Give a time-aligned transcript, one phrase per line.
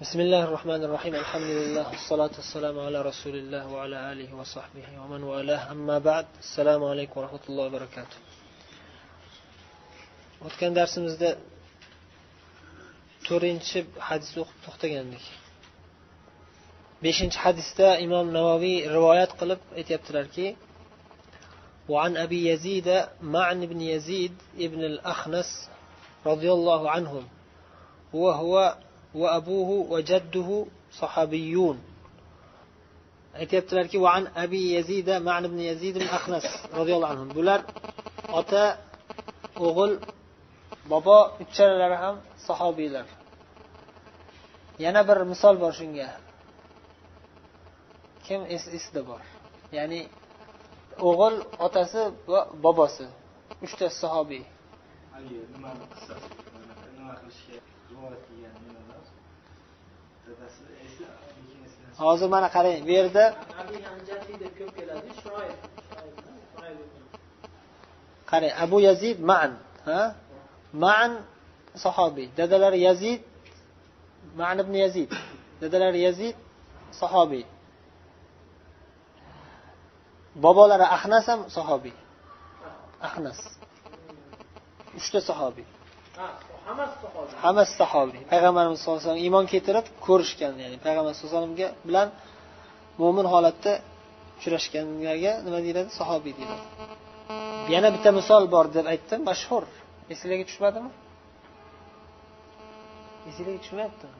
[0.00, 5.22] بسم الله الرحمن الرحيم الحمد لله والصلاة والسلام على رسول الله وعلى آله وصحبه ومن
[5.22, 8.18] والاه أما بعد السلام عليكم ورحمة الله وبركاته
[10.46, 11.30] o'tgan darsimizda
[13.26, 15.24] to'rtinchi hadisni o'qib to'xtagandik.
[17.04, 20.46] Beshinchi hadisda imom navoiy rivoyat qilib aytyaptilarki
[21.88, 22.88] وعن أبي يزيد
[23.22, 25.68] معن بن يزيد ابن الأخنس
[26.26, 27.24] رضي الله عنهم
[28.12, 28.76] وهو
[29.17, 30.65] وأبوه وجده
[30.99, 31.77] صحابيون
[33.33, 37.61] aytyaptilarki وعن أبي يزيد معن بن يزيد بن الأخنس رضي الله عنهم bular
[38.29, 38.77] ota
[39.57, 39.91] o'g'il
[40.89, 42.15] bobo uchalalari ham
[42.47, 43.05] sahobiylar
[44.79, 46.09] yana bir misol bor shunga
[48.25, 49.21] kim esida bor
[49.77, 50.01] ya'ni
[51.09, 52.01] o'g'il otasi
[52.31, 53.05] va bobosi
[53.65, 54.43] uchtasi sahobiy
[61.98, 63.24] hozir mana qarang bu yerda
[68.30, 69.50] qarang abu yazid man
[69.88, 70.00] ha?
[70.72, 71.10] Man
[71.84, 72.28] sahobiy.
[72.36, 73.20] Dadalari yazid
[74.36, 75.10] man ibn yazid.
[75.60, 76.36] Dadalari yazid
[77.00, 77.44] sahobiy.
[80.34, 81.96] Bobolari ahnas ham sahobiy.
[83.08, 83.40] Ahnas.
[84.98, 85.66] Uchta sahobiy.
[87.44, 92.08] Hammasi sahobiy payg'ambarimiz sallallohu alayhi vasallam iymon keltirib ko'rishgan ya'ni payg'ambar sallallohu alayhi vasallamga bilan
[93.00, 93.72] mo'min holatda
[94.38, 95.90] uchrashganlarga nima deyiladi?
[96.00, 96.64] Sahobiy deyiladi.
[97.74, 99.64] Yana bitta misol bor deb aytdim mashhur.
[100.12, 100.90] Esinglarga tushmadimi?
[103.28, 104.16] Esinglarga tushmayaptimi?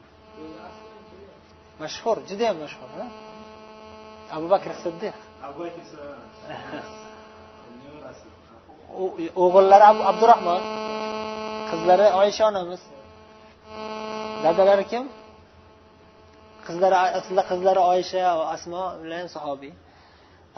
[1.83, 2.89] Mashhur judayam mashhur
[4.35, 5.15] abu bakr siddiq.
[9.43, 10.61] O'g'illari abdurahmon
[11.69, 12.81] qizlari oysha onamiz.
[14.45, 15.03] Dadalari kim?
[16.67, 19.73] Qizlari aslida qizlari oysha va asmo bilan sahobiy.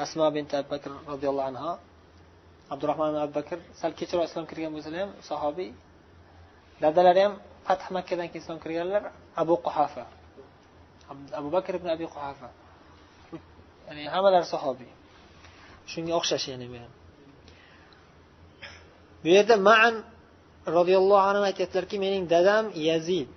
[0.04, 1.72] Asmo bint abu bakr roziyallohu anhu
[2.74, 5.70] abdurahmon abu bakr sal kechroq islom kirgan bo'lsalar ham sahobiy.
[6.84, 7.34] Dadalari ham
[7.68, 9.04] fath makkadan keyin islom kirganlar
[9.42, 10.06] abu quhafa.
[11.40, 12.50] Abu bakr ibn abi quhafa.
[13.88, 14.92] Ya'ni hammalari sahobiy.
[15.92, 16.92] Shunga o'xshash ya'ni bu ham
[19.24, 19.96] bu yerda maan
[20.68, 23.34] roziyallohu anhu aytyaptilarki mening dadam yazid.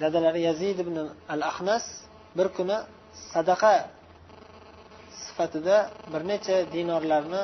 [0.00, 0.96] Dadalari yazid ibn
[1.34, 1.84] al ahnas
[2.38, 2.78] bir kuni
[3.32, 3.74] sadaqa
[5.22, 5.76] sifatida
[6.12, 7.42] bir necha dinorlarni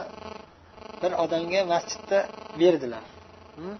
[1.02, 2.18] bir odamga masjidda
[2.60, 3.04] berdilar.
[3.56, 3.74] Hm?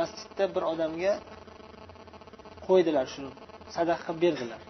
[0.00, 1.12] Masjidda bir odamga
[2.66, 3.30] qo'ydilar shuni
[3.76, 4.60] sadaqa qilib berdilar.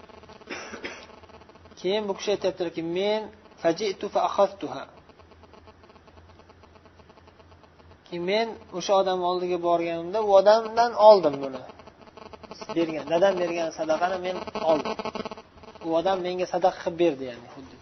[1.80, 3.22] Keyin bu kishi aytyaptilarki men
[3.62, 3.94] keyin
[8.30, 11.62] men o'sha odam oldiga borganimda u odamdan oldim buni.
[12.76, 14.36] Bergan dadam bergan sadaqani men
[14.70, 14.94] oldim.
[15.86, 17.76] U odam menga sadaqa qilib berdi ya'ni xuddi.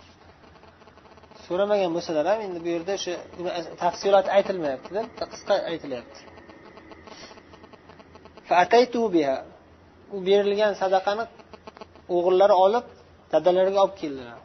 [1.47, 3.13] So'ramagan bo'lsalar ham endi bu yerda o'sha
[3.83, 5.01] tafsilot aytilmayaptida
[5.33, 6.21] qisqa aytilyapti.
[10.15, 11.25] U berilgan sadaqani
[12.17, 12.87] o'g'illari olib
[13.33, 14.37] dadalariga olib keldilar.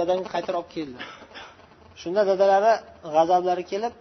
[0.00, 1.06] Dadamga qaytarib olib keldilar.
[2.00, 2.72] Shunda dadalari
[3.14, 3.94] g'azablari kelib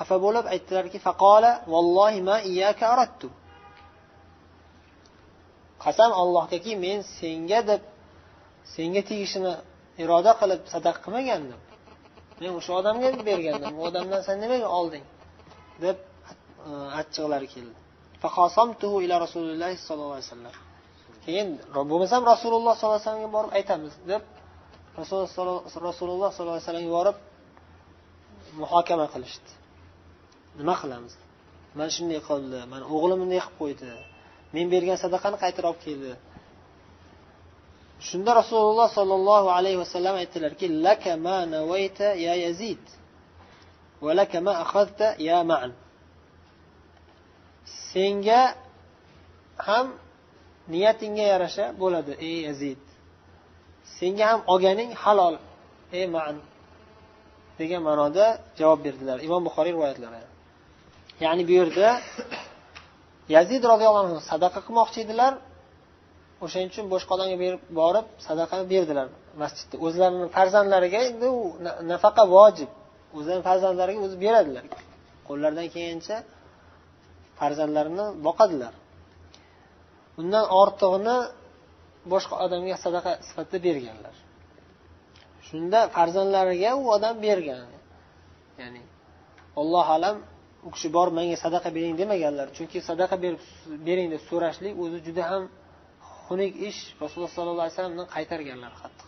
[0.00, 3.28] xafa bo'lib aytdilarki faqola vallohi ma iyyaka arattu
[5.84, 7.82] qasam allohgaki men senga deb
[8.74, 9.52] senga tegishini
[10.02, 11.60] iroda qilib sadaqa qilmagandim.
[12.40, 13.72] Men o'sha odamga bergandim.
[13.78, 15.04] U odamdan sen nimaga olding?
[15.84, 15.96] deb
[16.68, 17.76] e, achchiqlari keldi.
[19.06, 20.54] Ila rasululloh sollallohu alayhi vasallam.
[21.24, 21.48] Keyin
[21.90, 24.22] bo'lmasam rasululloh sollallohu alayhi vasallamga borib aytamiz deb
[25.02, 27.16] rasululloh sollallohu alayhi vasallamga borib
[28.62, 29.50] muhokama qilishdi.
[30.58, 31.14] Nima qilamiz?
[31.76, 33.90] Mana shunday qildi mana o'g'lim bunday qilib qo'ydi.
[34.54, 36.12] Men bergan sadaqani qaytarib olib keldi.
[38.08, 42.84] Shunda rasululloh sollallohu alayhi vasallam aytdilarki laka ma navayta ya yazid
[44.04, 45.72] va laka ma akhadta ya ma'an.
[47.92, 48.42] Senga
[49.66, 49.86] ham
[50.72, 52.82] niyatingga yarasha bo'ladi ey yazid.
[53.98, 55.34] Senga ham olganing halol
[55.98, 56.34] ey man
[57.58, 58.26] degan ma'noda
[58.58, 59.18] javob berdilar.
[59.26, 60.29] Imom buxoriy rivoyatlari.
[61.24, 61.88] Ya'ni bu yerda
[63.36, 65.32] yazid roziyallohu anhu sadaqa qilmoqchi edilar.
[66.44, 69.06] O'shaning uchun boshqa odamga berib borib sadaqani berdilar
[69.42, 69.74] masjidda.
[69.86, 71.40] O'zlarini farzandlariga endi u
[71.92, 72.70] nafaqa vojib.
[73.16, 74.64] O'zlarini farzandlariga o'zi beradilar.
[75.28, 76.16] Qo'llaridan kelgancha
[77.40, 78.74] farzandlarini boqadilar.
[80.20, 81.16] Undan ortig'ini
[82.12, 84.14] boshqa odamga sadaqa sifatida berganlar.
[85.46, 87.68] Shunda farzandlariga u odam bergan.
[88.60, 88.82] Ya'ni
[89.60, 90.16] allohu alam
[90.66, 92.46] u kishi borib menga sadaqa bering demaganlar.
[92.56, 93.40] Chunki sadaqa berib
[93.88, 95.42] bering deb so'rashlik o'zi juda ham
[96.26, 96.80] xunuk ish.
[97.02, 99.04] Rasululloh sollallohu alayhi vasallamdan qaytarganlar hatto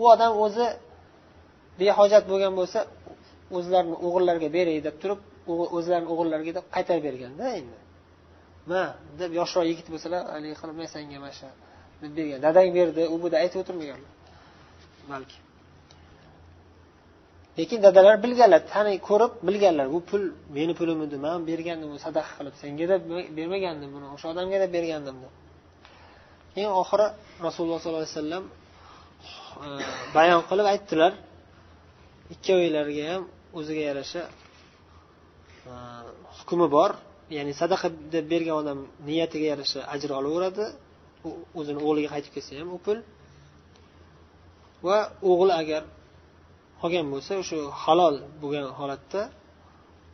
[0.00, 0.66] u odam o'zi
[1.80, 2.80] behojat bo'lgan bo'lsa
[3.56, 5.20] o'zlarini o'g'illariga beray deb turib
[5.76, 7.78] o'zlarini o'g'illariga deb qaytarib berganda endi
[8.70, 8.82] ma
[9.20, 11.48] deb yoshroq yigit bo'lsalar haligi qilib men senga mana shu
[12.02, 12.38] deb bergan.
[12.46, 14.12] Dadang berdi u bu aytib o'tirmaganlar.
[15.12, 15.38] Balki.
[17.58, 20.22] Lekin dadalar bilganlar tani ko'rib bilganlar bu pul
[20.56, 23.02] meni pulim edi man bergandim sadaqa qilib senga deb
[23.38, 25.32] bermagandim buni o'sha odamga deb bergandim deb.
[26.54, 27.06] Keyin oxiri
[27.46, 28.44] rasululloh sollallohu alayhi vasallam
[29.64, 29.66] e,
[30.16, 31.12] bayon qilib aytdilar
[32.34, 33.22] ikkovinglarga ham
[33.58, 34.22] o'ziga yarasha
[35.70, 35.72] e,
[36.38, 36.90] hukmi bor.
[37.36, 38.78] Ya'ni sadaqa deb bergan odam
[39.08, 40.64] niyatiga yarasha ajr olaveradi.
[41.58, 42.98] O'zini o'g'liga qaytib kelsa ham u pul.
[44.86, 44.98] Va
[45.30, 45.82] o'g'li agar
[46.84, 49.22] olgan bo'lsa o'sha halol bo'lgan holatda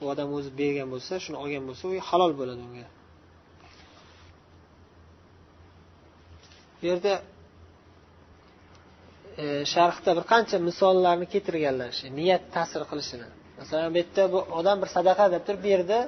[0.02, 2.87] u odam o'zi bergan bo'lsa shuni olgan bo'lsa u halol bo'ladi unga.
[6.78, 7.14] Bu yerda
[9.43, 9.44] e,
[9.75, 13.28] sharhda bir qancha misollarni keltirganlar shu niyat ta'sir qilishini.
[13.58, 15.99] Masalan bu yerda bu odam bir sadaqa deb turib berdi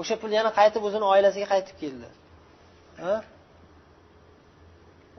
[0.00, 2.08] o'sha pul yana qaytib o'zini oilasiga qaytib keldi.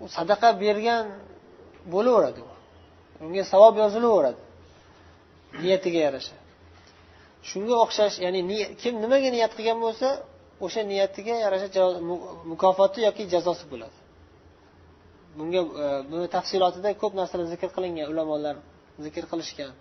[0.03, 1.05] U sadaqa bergan
[1.93, 2.41] bo'laveradi
[3.25, 4.41] unga savob yozilaveradi.
[5.65, 6.35] niyatiga yarasha.
[7.49, 8.39] Shunga o'xshash ya'ni
[8.81, 10.07] kim nimaga niyat qilgan bo'lsa
[10.65, 11.83] o'sha niyatiga yarasha
[12.51, 13.97] mukofoti yoki jazosi bo'ladi.
[15.37, 18.55] Bunga e, buni tafsilotida ko'p narsalar zikr qilingan ulamolar
[19.05, 19.71] zikr qilishgan.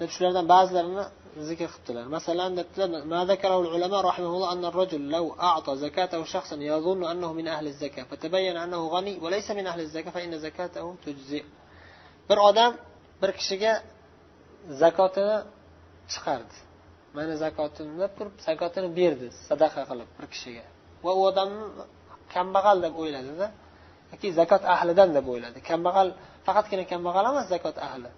[0.00, 1.04] Deb shulardan ba'zilarini
[1.48, 2.04] zikr qilibdilar.
[2.16, 2.90] Masalan debdilar
[12.28, 12.72] bir odam
[13.22, 13.72] bir kishiga
[14.82, 15.36] zakotini
[16.12, 16.56] chiqardi.
[17.16, 20.64] Mana zakotim turib zakotini berdi sadaqa qilib bir kishiga.
[21.04, 21.64] Va u odamni
[22.34, 23.46] kambag'al deb o'yladida
[24.12, 25.58] yoki zakot ahlidan deb o'yladi.
[25.70, 26.08] Kambag'al
[26.46, 28.10] faqatgina kambag'al emas zakot ahli.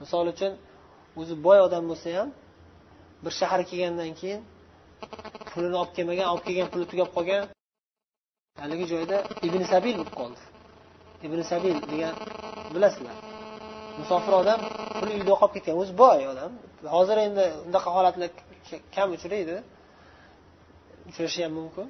[0.00, 0.52] Misol uchun
[1.20, 2.28] o'zi boy odam bo'lsa ham
[3.24, 4.40] bir shaharga kelgandan keyin
[5.52, 7.44] pulini olib kelmagan olib kelgan puli tugab qolgan
[8.62, 9.16] haligi joyda
[9.46, 10.42] ibn sabil bo'lib qoldi.
[11.26, 12.14] Ibn sabil degan
[12.74, 13.16] bilasizlar
[14.00, 14.60] musofir odam
[14.98, 15.74] puli uyda qolib ketgan.
[15.82, 16.52] O'zi boy odam.
[16.96, 18.30] Hozir endi unaqa holatlar
[18.94, 19.56] kam uchraydi.
[21.10, 21.86] Uchrashi ham mumkin.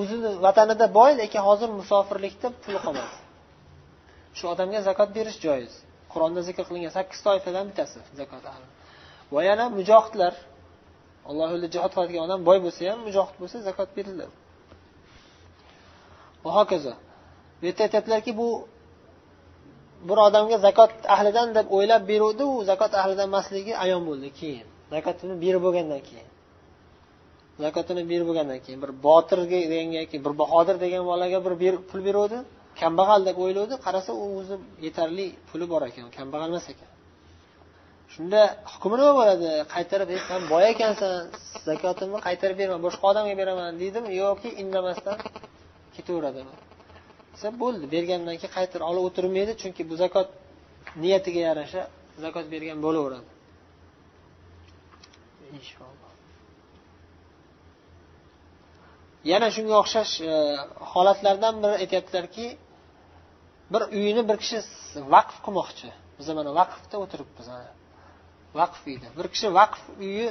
[0.00, 3.16] O'zini vatanida boy lekin hozir musofirlikda puli qolmadi.
[4.38, 5.72] Shu odamga zakot berish joiz.
[6.12, 8.44] Qur'onda zikr qilingan sakkiz toifadan bittasi zakot
[9.34, 10.34] va yana mujohidlar.
[11.30, 14.34] Alloh yo'lida jihod qiladigan odam boy bo'lsa ham mujohid bo'lsa zakot beriladi.
[16.44, 16.94] Va hokazo.
[17.58, 18.48] Bu yerda aytyaptilarki bu
[20.08, 24.66] bir odamga zakot ahlidan deb o'ylab beruvdi u zakot ahlidan emasligi ayon bo'ldi keyin.
[24.94, 26.28] Zakotini berib bo'lgandan keyin.
[27.64, 32.38] Zakotini berib bo'lgandan keyin bir botirga deganga bir bahodir degan bolaga bir pul beruvdi
[32.80, 34.56] kambag'al deb o'ylovdi qarasa u o'zi
[34.86, 36.90] yetarli puli bor ekan kambag'al emas ekan.
[38.12, 38.40] Shunda
[38.72, 39.48] hukmi nima bo'ladi?
[39.74, 41.12] Qaytarib san boy ekansan
[41.68, 44.08] zakotimni qaytarib berma boshqa odamga beraman deydimi?
[44.22, 45.16] Yoki indamasdan
[45.94, 46.54] ketaveradimi
[47.32, 47.84] desa bo'ldi.
[47.94, 50.28] Bergandan keyin qaytarib olib o'tirmaydi chunki bu zakot
[51.02, 51.82] niyatiga yarasha
[52.24, 53.30] zakot bergan bo'laveradi.
[55.58, 56.12] Inshaalloh.
[59.32, 60.34] Yana shunga o'xshash e,
[60.92, 62.46] holatlardan biri aytyaptilarki
[63.72, 64.58] bir uyni bir kishi
[65.14, 65.88] vaqf qilmoqchi.
[66.18, 67.48] Biz mana vaqfda o'tiribmiz
[68.60, 70.28] vaqf uyda bir kishi vaqf uyi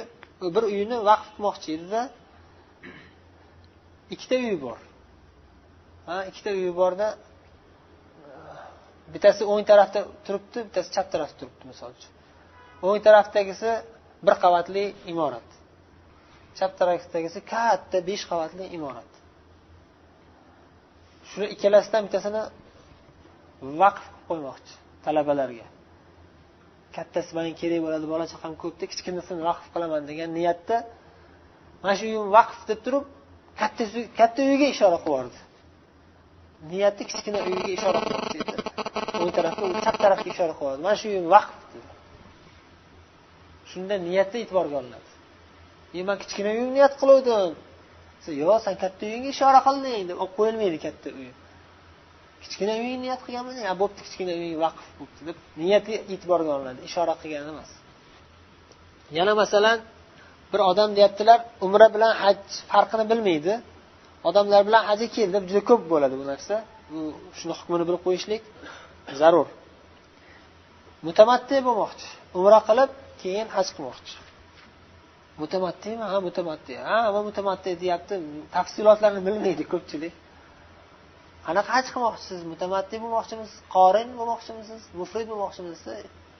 [0.54, 2.00] bir uyni vaqf qilmoqchi edida
[4.14, 4.78] ikkita uy bor.
[6.08, 7.18] Ha ikkita uyi borda e,
[9.12, 12.12] bittasi o'ng tarafda turibdi bittasi chap tarafda turibdi misol uchun.
[12.86, 13.70] O'ng tarafdagisi
[14.26, 15.48] bir qavatli imorat.
[16.58, 19.10] Chap tarafdagisi katta besh qavatli imorat.
[21.30, 22.42] Shuni ikkalasidan bittasini
[23.82, 24.74] vaqf qilib qo'ymoqchi
[25.04, 25.66] talabalarga.
[26.96, 30.76] Kattasi manga kerak bo'ladi bola chaqam ko'pda kichkinasini vaqf qilaman degan niyatda
[31.82, 33.04] mana shu uyim vaqf deb turib
[33.60, 33.82] katta
[34.20, 35.47] katta uyga ishora qilib yubordi
[36.66, 38.52] niyati kichkina uyga ishora qilmoqchi edi.
[39.22, 41.88] O'ng tarafga chap tarafga ishora qilyapti mana shu uyim vaqf dedi.
[43.70, 45.10] Shunda niyatda e'tiborga olinadi.
[45.98, 47.52] E man kichkina uyni niyat qiluvdim.
[48.42, 51.30] Yo'q san katta uyingga ishora qilding deb olib qo'yilmaydi katta uy.
[52.42, 56.80] Kichkina uyingni niyat qilganmiding ha bo'pti kichkina uying vaqf bo'libdi deb niyati e'tiborga olinadi.
[56.88, 57.70] Ishora qilgan emas.
[59.18, 59.78] Yana masalan
[60.52, 62.38] bir odam deyaptilar umra bilan haj
[62.72, 63.52] farqini bilmaydi.
[64.28, 66.54] Odamlar bilan hajga deb juda ko'p bo'ladi bu narsa.
[66.90, 67.00] Bu
[67.38, 68.42] shuni hukmini bilib qo'yishlik
[69.20, 69.48] zarur.
[71.06, 72.08] Mutamatti bo'lmoqchi.
[72.38, 72.90] Umra qilib
[73.22, 74.14] keyin haj qilmoqchi.
[75.42, 78.14] Mutamattimi ha mutamatti ha va mutamatti deyapti.
[78.56, 80.14] Tafsilotlarini bilmaydi ko'pchilik.
[81.46, 82.40] Qanaqa haj qilmoqchisiz?
[82.52, 84.80] Mutamatti bo'lmoqchimisiz qorin bo'lmoqchimisiz?
[85.00, 85.88] Mufrid bo'lmoqchimisiz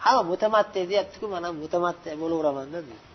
[0.04, 3.06] ha mutamatti deyaptiku man ham mutamatti bo'laveramanda deydi.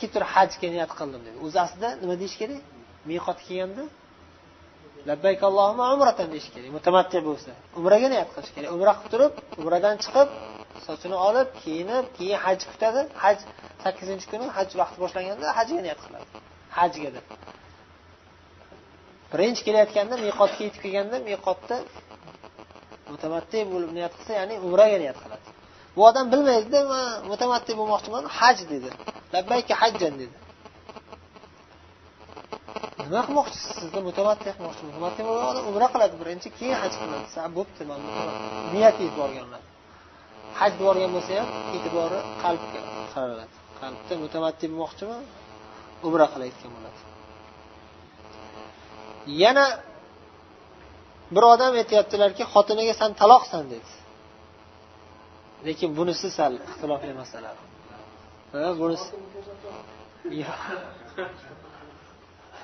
[0.00, 2.62] Kelib turib hajga niyat qildim dedi o'zi aslida nima deyish kerak?
[3.10, 3.84] Miqot kelganda
[5.08, 7.50] labbayk allohuma umratan deyish kerak mutamatti bo'lsa.
[7.78, 8.70] Umraga niyat qilish kerak?
[8.76, 10.28] Umra qilib turib umradan chiqib
[10.86, 13.00] sochini olib kiyinib keyin haj kutadi.
[13.22, 13.36] Haj
[13.84, 16.26] sakkizinchi kuni haj vaqti boshlanganda hajga niyat qiladi?
[16.78, 17.26] Hajga deb.
[19.32, 21.76] Birinchi kelayotganda miqotga yetib kelganda miqotda
[23.12, 25.46] mutamatti bo'lib niyat qilsa ya'ni umraga niyat qiladi.
[25.96, 28.90] Bu odam bilmaydida man mutamatti bo'lmoqchiman haj dedi.
[29.34, 30.36] Labbayka hajjan dedi.
[33.10, 33.70] Nima qilmoqchisiz?
[33.80, 34.82] Sizni mutamatti qilmoqchi
[35.50, 37.26] odam umra qiladi birinchi keyin haj qiladi.
[37.56, 38.00] Bo'pti man
[38.74, 39.66] niyat olinadi
[40.60, 42.80] haj borgan bo'lsa ham e'tibori qalbga
[43.12, 43.54] qaraladi.
[43.80, 45.18] Qalbda mutamatti bo'lmoqchimi?
[46.06, 47.00] Umra qilayotgan bo'ladi.
[49.42, 49.66] Yana
[51.34, 53.90] bir odam aytyaptilarki xotiniga san taloqsan dedi.
[55.66, 57.50] Lekin bunisi sal ixtilofli masala
[58.80, 59.08] bunisi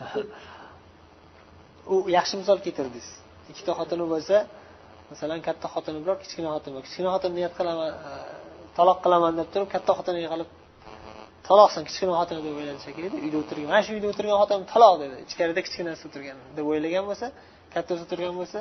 [1.93, 3.09] u yaxshi misol keltirdingiz.
[3.53, 4.37] Ikkita xotini bo'lsa
[5.11, 8.13] masalan katta xotini bor kichkina xotini bor kichkina xotin niyat qilaman e,
[8.77, 10.51] taloq qilaman deb turib katta xotiniga qilib
[11.49, 13.69] taloqsan kichkina xotini deb o'yladi shekilli uyda o'tirgan.
[13.73, 15.17] Mana shu uyda o'tirgan xotin taloq dedi.
[15.29, 17.27] Ichkarida kichkinasi o'tirgan deb o'ylagan bo'lsa
[17.75, 18.61] kattasi o'tirgan bo'lsa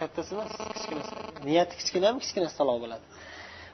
[0.00, 1.12] kattasi emas kichkinasi.
[1.48, 3.04] Niyati kichkinami kichkinasi taloq bo'ladi.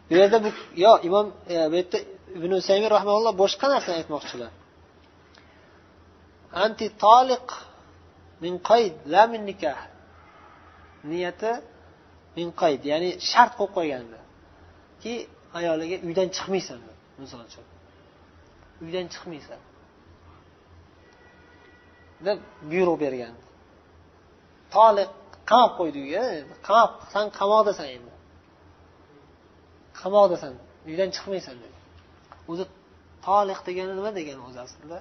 [0.09, 0.49] Bu yerda bu
[0.85, 1.99] yo imom e, bu yerda
[2.39, 4.51] ibn usaymin rahmaulloh boshqa narsani aytmoqchilar.
[6.65, 7.49] Anti toliq
[8.43, 9.81] min qayd la min nikah.
[11.11, 11.53] Niyati
[12.37, 15.15] min qayd ya'ni shart qo'yib qo'yganki
[15.59, 16.81] ayoliga uydan chiqmaysan
[17.23, 17.67] misol uchun.
[18.85, 19.61] Uydan chiqmaysan.
[22.27, 22.39] Deb
[22.71, 23.35] buyruq bergan.
[24.75, 25.11] Toliq
[25.51, 26.25] qamab qo'ydi uyga
[26.67, 28.13] qamab san qamoqdasan endi.
[30.01, 30.53] Qamoqdasan
[30.89, 31.57] uydan chiqmaysan.
[31.63, 31.77] dedi.
[32.51, 32.65] O'zi
[33.27, 34.99] toliq degani nima degani o'zi aslida?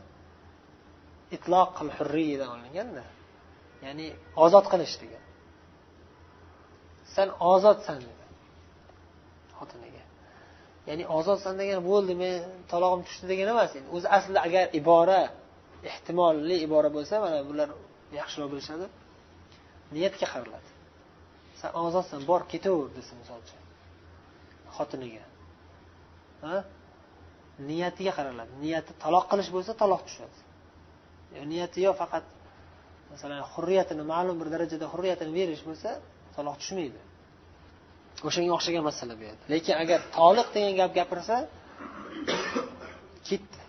[1.36, 3.04] Itloq hurriyadan olinganda
[3.86, 4.08] ya'ni
[4.46, 5.24] ozod qilish degan.
[7.16, 8.26] San ozodsan dedi
[9.60, 10.04] xotiniga.
[10.90, 12.34] Ya'ni ozodsan degani bo'ldi men
[12.72, 13.88] talog'im tushdi degani emas endi.
[13.96, 15.22] O'zi aslida agar ibora
[15.92, 17.70] ehtimolli ibora bo'lsa mana bular
[18.20, 18.86] yaxshiroq bilishadi.
[19.96, 20.70] Niyatga qaraladi
[21.60, 23.62] san ozodsan bor ketaver desa misol uchun
[24.78, 25.24] xotiniga.
[26.44, 26.58] Ha?
[27.70, 30.38] Niyatiga qaraladi niyati taloq qilish bo'lsa taloq tushadi.
[31.52, 32.26] Niyati yo faqat
[33.12, 35.90] masalan hurriyatini ma'lum bir darajada hurriyatini berish bo'lsa
[36.36, 37.00] saloh tushmaydi.
[38.28, 39.44] O'shanga o'xshagan masala bu yerda.
[39.54, 41.36] Lekin agar toliq degan gap gapirsa
[43.30, 43.60] ketdi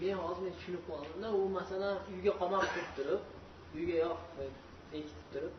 [0.00, 3.22] men hozir men tushunib qoldimda u masalan uyga qamab turib turib
[3.78, 4.20] uyga yoq
[4.92, 5.54] bekitib e, turib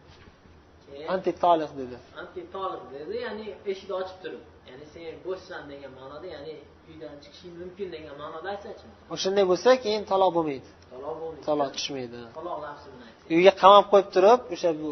[1.14, 1.98] anti toliq dedi.
[2.22, 6.54] Anti toliq dedi ya'ni eshikni ochib turib ya'ni sen bo'shsan degan ma'noda ya'ni
[6.90, 8.86] uydan chiqishing mumkin degan ma'noda aytsachi?
[9.16, 10.70] O'shanday bo'lsa keyin taloq bo'lmaydi.
[10.94, 11.44] Taloq bo'lmaydi.
[11.50, 14.92] Taloq tushmaydi taloq lafzi bilan uyga qamab qo'yib turib o'sha bu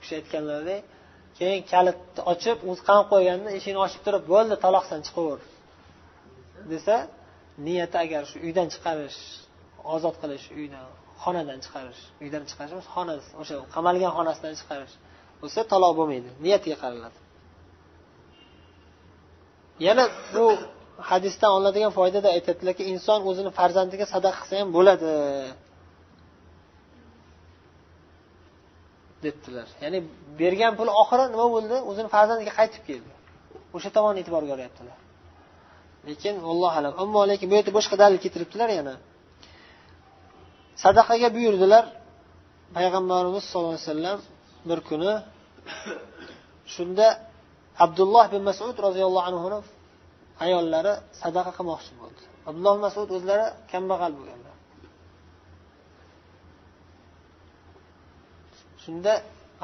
[0.00, 0.82] kishi aytganlaridek
[1.38, 5.40] keyin kalitni ochib o'zi qamab qo'yganda eshikni ochib turib bo'ldi taloqsan chiqaver.
[6.72, 6.96] Desa
[7.66, 9.18] niyati agar shu uydan chiqarish
[9.94, 10.86] ozod qilish uydan
[11.22, 14.94] xonadan chiqarish uydan chiqarish emas xonasi o'sha qamalgan xonasidan chiqarish
[15.46, 16.28] bo'lsa taloq bo'lmaydi.
[16.44, 17.18] Niyatiga qaraladi
[19.86, 20.44] yana bu
[21.10, 25.10] hadisdan olinadigan foydada aytadilarki inson o'zini farzandiga sadaqa qilsa ham bo'ladi
[29.24, 29.68] debdilar.
[29.84, 29.98] Ya'ni
[30.40, 31.76] bergan puli oxiri nima bo'ldi?
[31.90, 33.12] O'zini farzandiga qaytib keldi.
[33.76, 34.96] O'sha tomon e'tiborga olyaptilar.
[36.08, 36.92] Lekin allohu alam.
[37.02, 38.94] Ammo lekin bu yerda boshqa dalil keltiribdilar yana.
[40.84, 41.84] Sadaqaga buyurdilar
[42.76, 44.18] payg'ambarimiz sollallohu alayhi vasallam
[44.68, 45.12] bir kuni
[46.74, 47.06] shunda
[47.84, 49.58] abdulloh bin masud roziyallohu anhuni
[50.44, 50.92] ayollari
[51.22, 52.22] sadaqa qilmoqchi bo'ldi.
[52.48, 54.54] Abdulloh masud o'zlari kambag'al bo'lganlar.
[58.82, 59.12] Shunda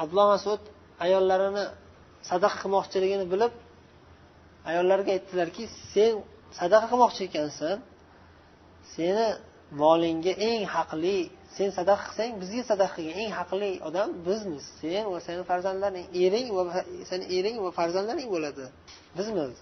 [0.01, 0.61] abdulloh masud
[1.05, 1.65] ayollarini
[2.29, 3.53] sadaqa qilmoqchiligini bilib
[4.69, 6.13] ayollarga aytdilarki sen
[6.59, 7.77] sadaqa qilmoqchi ekansan.
[8.93, 9.27] Seni
[9.81, 11.17] molingga eng haqli
[11.57, 14.63] sen sadaqa qilsang bizga sadaqa qilgan eng haqli odam bizmiz.
[14.81, 16.63] Sen va seni farzandlaring ering va
[17.09, 18.65] seni ering va farzandlaring bo'ladi.
[19.17, 19.53] Bizmiz.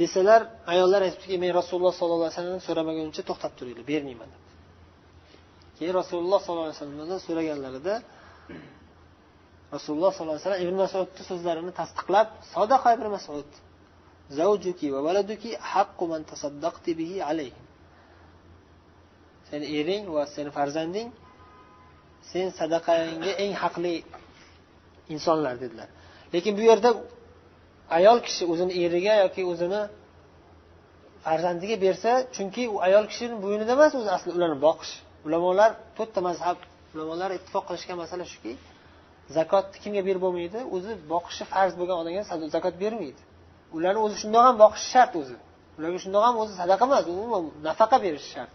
[0.00, 0.40] Desalar
[0.72, 4.28] ayollar aytibdiki men rasululloh sollallohu alayhi vasallamdan so'ramaguncha to'xtab turinglar bermayman.
[4.34, 4.42] deb.
[5.76, 7.94] Keyin rasululloh sollallohu alayhi vasallamdan so'raganlarida
[9.74, 13.48] rasululloh sollallohu alayhi vasallam ibn masudni so'zlarini tasdiqlab sodaqa ibn masud
[14.38, 17.67] zavjuki va valaduki haqqu man tasaddaqti bihi alayhim
[19.48, 21.08] seni ering va seni farzanding
[22.30, 23.94] sen sadaqangga eng haqli
[25.14, 25.88] insonlar dedilar.
[26.34, 26.90] Lekin bu yerda
[27.98, 29.80] ayol kishi o'zini eriga yoki o'zini
[31.24, 34.92] farzandiga bersa chunki u ayol kishini bo'ynida emas o'zi asli ularni boqish.
[35.26, 36.58] Ulamolar to'rtta mazhab
[36.94, 38.52] ulamolar ittifoq qilishgan masala shuki
[39.36, 40.58] zakotni kimga berib bo'lmaydi?
[40.74, 42.22] O'zi boqishi farz bo'lgan odamga
[42.56, 43.20] zakot bermaydi.
[43.76, 45.36] Ularni o'zi shundoq ham boqishi shart o'zi.
[45.78, 48.54] Ularga shundoq ham o'zi sadaqa emas umuman nafaqa berish shart.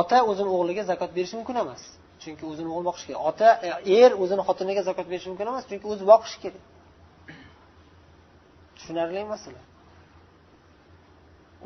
[0.00, 1.82] Ota o'zini o'g'liga zakot berishi mumkin emas.
[2.22, 3.22] Chunki o'zini o'g'li boqishi kerak.
[3.30, 3.68] Ota e,
[4.02, 6.62] er o'zini xotiniga zakot berishi mumkin emas chunki o'zi boqishi kerak.
[8.76, 9.60] Tushunarli masala.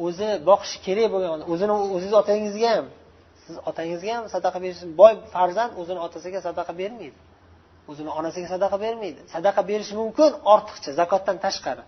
[0.07, 2.87] O'zi boqishi kerak bo'lgan o'zini o'zizni otangizga ham
[3.45, 7.19] siz otangizga ham sadaqa berish boy farzand o'zini otasiga sadaqa bermaydi.
[7.91, 9.21] O'zini onasiga sadaqa bermaydi.
[9.35, 11.85] Sadaqa berishi mumkin ortiqcha zakotdan tashqari.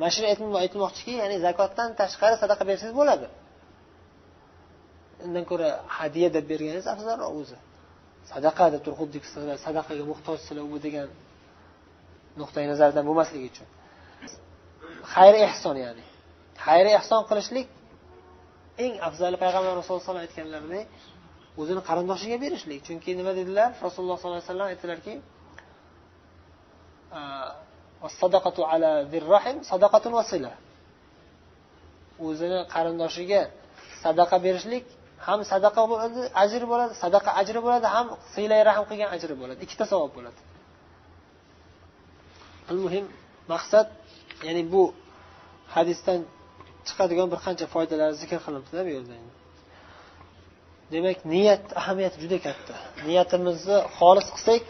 [0.00, 0.26] Mana shuni
[0.64, 3.26] aytmoqchiki ya'ni zakotdan tashqari sadaqa bersangiz bo'ladi.
[5.26, 7.56] Undan ko'ra hadya deb berganingiz afzalroq o'zi.
[8.32, 9.18] Sadaqa deb turib xuddi
[9.66, 11.08] sadaqaga muhtojsizlar u degan
[12.40, 13.68] nuqtai nazardan bo'lmasligi uchun.
[15.14, 16.04] Xayr ehson ya'ni.
[16.64, 17.66] Xayr ehson qilishlik
[18.84, 20.86] eng afzali payg'ambar rasululloh alayhi vasallam aytganlaridek
[21.60, 22.80] o'zini qarindoshiga berishlik.
[22.86, 23.70] Chunki nima dedilar?
[23.86, 25.14] Rasululloh sollallohu alayhi vasallam aytdilarki
[32.26, 33.42] o'zini qarindoshiga
[34.02, 34.84] sadaqa berishlik
[35.26, 39.58] ham sadaqa bo'ladi ajri bo'ladi sadaqa ajri bo'ladi ham siylay rahm qilgan ajri bo'ladi.
[39.66, 40.40] Ikkita savob bo'ladi.
[42.70, 43.04] Al muhim
[43.52, 43.86] maqsad
[44.46, 44.82] ya'ni bu
[45.74, 46.20] hadisdan
[46.86, 49.16] chiqadigan bir qancha foydalar zikr qilinibdida bu yerda
[50.94, 52.74] demak niyat ahamiyati juda katta.
[53.08, 54.64] Niyatimizni xolis qilsak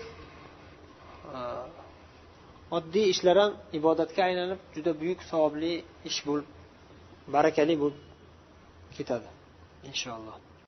[2.76, 5.72] oddiy ishlar ham ibodatga aylanib juda buyuk savobli
[6.10, 6.48] ish bo'lib
[7.34, 8.00] barakali bo'lib
[8.96, 9.28] ketadi.
[9.82, 10.40] Inshaalloh